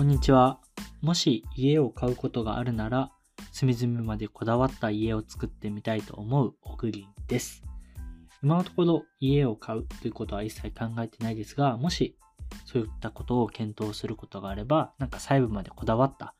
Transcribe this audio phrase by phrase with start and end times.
[0.00, 0.58] こんにちは。
[1.02, 3.12] もし家を買うことがあるなら、
[3.52, 7.62] 隅々までこだわった家を作ってみたいと思うオグリンです。
[8.42, 12.16] 今のところ家を買うということは一切考えてないですが、もし
[12.64, 16.34] そういったことを検討することがあれば、なんか細部までこだわった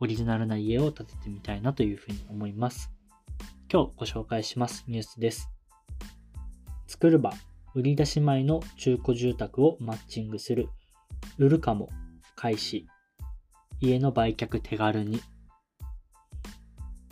[0.00, 2.90] オリジナルな家を建ててみたいなというふうに思います。
[3.72, 5.48] 今日ご紹介しますニュースです。
[6.88, 7.32] 作る場、
[7.72, 10.70] 売り出し前の中古住宅をマッチングする、
[11.38, 11.88] 売るかも、
[12.34, 12.88] 開始
[13.80, 15.20] 家の売却手軽に。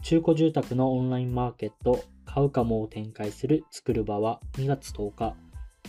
[0.02, 5.36] 中古住宅のオンラインマーケット、買うかもを展開する作る場は2月10日、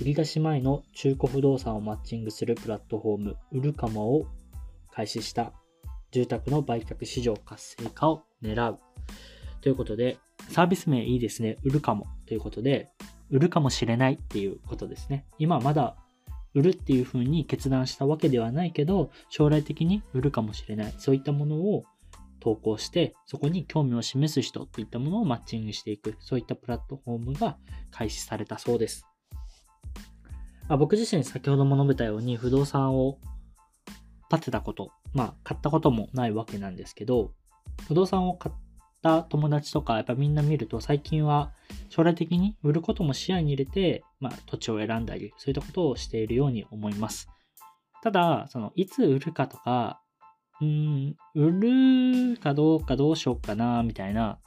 [0.02, 4.28] 売り出し前の中古不動産をマッチングするプラットフォーム、売るかもを
[4.92, 5.54] 開始した
[6.12, 8.80] 住宅の売却市場活性化を狙う。
[9.62, 10.18] ということで、
[10.50, 11.58] サービス名いいですね。
[11.64, 12.08] 売るかも。
[12.26, 12.90] ということで、
[13.30, 15.26] 売るかもしれないっていうことですね。
[15.40, 15.96] 今まだ
[16.56, 20.94] 売るっていうふうに決断したわけではないけど、将来的に売るかもしれない。
[20.98, 21.84] そういったものを
[22.40, 26.16] 投稿して、そこに興味を示す人といったものをマッチングしていく。
[26.20, 27.58] そういったプラットフォームが
[27.92, 29.06] 開始されたそうです。
[30.70, 33.20] あ、僕自身先ほども述べたように不動産を
[34.30, 37.34] 建てたこと、まあ買ったこともないわけなんですけど、
[37.88, 38.56] 不動産を買っ
[39.06, 41.52] た友達とかやっぱみんな見ると最近は
[41.90, 47.30] 将来的に売ることも視野に入れて、まあ、土地を選んだり、そういったことをしているように思います。
[48.02, 50.02] ただ、その、いつ売るかとか、
[50.60, 51.52] うん、売
[52.32, 54.40] るかどうかどうしようかな、みたいな、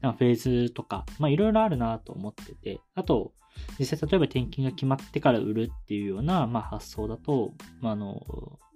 [0.00, 3.32] なフェーズとか、まあいろいろあるなと思ってて、あと、
[3.78, 8.22] 実際例えば転勤が決まってから売るっていうような、まあ、発想だと、まあ、あの、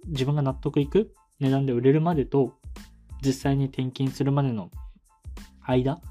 [0.05, 2.53] 自分が納得いく値段で売れるまでと、
[3.25, 4.69] 実際に転勤するまでの
[5.63, 6.01] 間？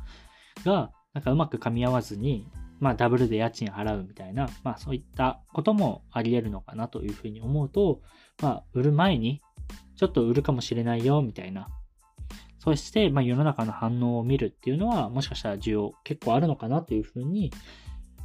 [0.65, 2.47] が、なんかうまく噛み合わずに、
[2.81, 8.01] まあダブルで家賃払うみたいな、まあそういったこともあり得るのかなというふうに思うと、
[8.41, 9.41] まあ売る前に、
[9.97, 11.69] ちょっと売るかもしれないよみたいな。
[12.59, 17.53] そして、まあ世の中の反応を見るっていうのは、もしかしたら需要結構あるのかなというふうに、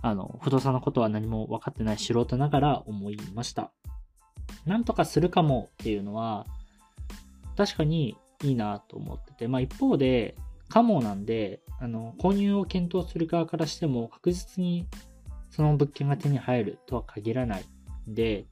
[0.02, 3.72] あの、不動産のことは何も分かってない素人ながら思いました。
[4.66, 6.46] なんとかするかもっていうのは、
[7.56, 10.36] 確かにいいなと思ってて、まあ一方で、
[10.70, 14.88] かもなんで、あの、購入を検討する側からしても確実に
[15.50, 17.66] その物件が手に入るとは限らない
[18.10, 18.46] んで、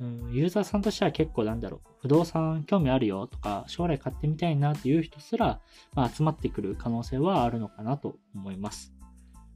[0.00, 5.60] うん、ユーザーさんとしては結構なんだろう、不動産興味あるよとか、将来買ってみたいなっていう人すら、
[5.94, 8.92] まあ、集まってくる可能性はあるのかなと思います。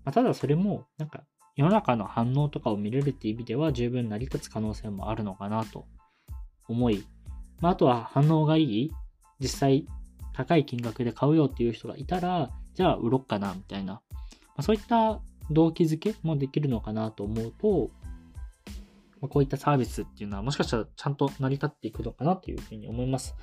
[0.04, 1.24] まあ、ただそれも、なんか、
[1.56, 5.86] 世の中の反応とかを見れるっていう意味では十分成り立つ可能性もあるのかなと
[6.68, 7.04] 思い、
[7.60, 8.92] まあ、あとは反応がいい
[9.40, 9.86] 実際
[10.40, 13.94] 高い金額で買うよっていう人がいたら、じゃあ売ろっかな、みたいな。
[13.94, 14.00] ま
[14.56, 15.20] あ、そういった
[15.50, 17.90] 動機づけもできるのかなと思うと、
[19.20, 23.34] まあ、こういったサービスっていうのはもしかしたらちゃんと成り立っていくのかなというふうに思います。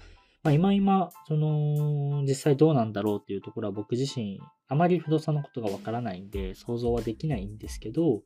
[0.43, 8.21] まあ、今今、その、実際どうなんだろうっていうところは僕自身、あまり不動産のことがわからないんで、想像はできないんですけど、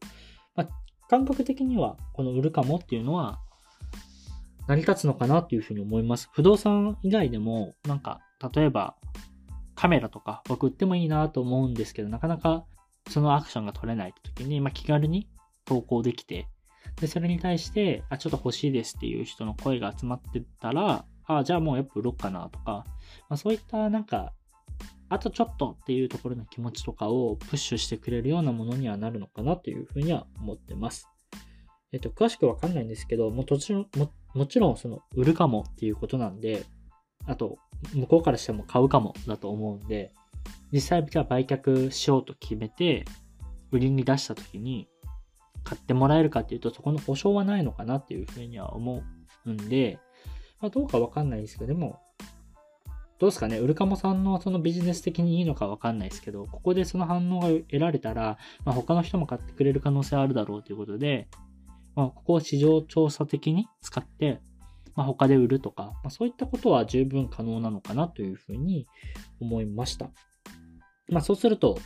[0.55, 0.69] まあ、
[1.09, 3.39] 感覚的には、この売るかもっていうのは、
[4.67, 6.29] 成り立つのかなっていうふうに思います。
[6.33, 8.21] 不動産以外でも、なんか、
[8.53, 8.96] 例えば
[9.75, 12.66] カメラとか僕売ってもいいなと思うんですけど、なかなか
[13.09, 15.28] そのアクションが取れない時に、まあ、気軽に
[15.66, 16.47] 投稿できて、
[17.00, 22.85] で、それに対して、あ、ちょっと欲しいですっていう人の声が集まってたら、あ、じゃあもうやっぱ売ろうかなとか、
[23.30, 24.34] まあ、そういったなんか、
[25.09, 31.09] あとちょっとっていうところの気持ちとかをプッシュしてくれるようなものにはなるのかなというふうには思ってます。
[31.91, 36.66] えっと、詳しくわかんないんですけど、ももちろん、ももちろんその売るかもっていうことなんで、
[37.25, 37.57] あと、
[37.94, 40.12] 向こうからしても買うかもだと思うんで、
[40.72, 43.06] 実際じゃあ売却しようと決めて、
[43.72, 44.88] 売りに出した時に、
[45.64, 49.03] 買ってもらえるかっていうと、そこの保証はないのかなっていうふうには思
[49.46, 50.00] うんで、
[50.59, 52.00] まあ、どうかわかんないですけど、でも、
[53.19, 61.27] どうですかね、ウルカモさんのそのビジネス的にいいのかわかんないですけど、ここでその反応が得られたら、まあ、他の人も買ってくれる可能性あるだろうということで、
[61.95, 64.42] まあ、ここを市場調査的に使って、
[64.95, 68.88] まあ、他で売るとか、まあ、そういったことは十分可能なのかなというふうに
[69.39, 70.09] 思いました。
[71.09, 71.77] まあ、そうすると、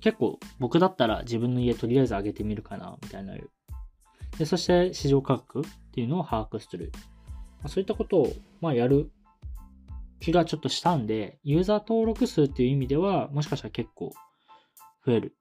[0.00, 3.34] 結構僕だったら自分の家とりあえず上げてみるかな、みたいな。
[4.38, 5.62] で、そして市場価格っ
[5.92, 6.92] ていうのを把握する。
[7.58, 9.10] まあ、そういったことを、まあ、やる
[10.20, 14.12] 気がちょっとしたんで、ユーザー登録数っていう意味では、もしかしたら結構
[15.04, 15.36] 増える。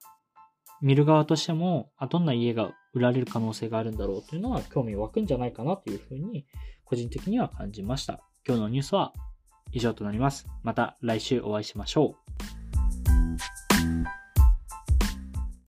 [0.82, 6.48] 見る側としても、あ、どんな家が売られる可能性があるんだろうというのは興味湧くんじゃないかなというふうに
[6.86, 8.22] 個人的には感じました。
[8.48, 9.14] 今日のニュースは
[9.72, 10.48] 以上となります。
[10.64, 12.16] また来週お会いしましょ
[12.82, 12.85] う。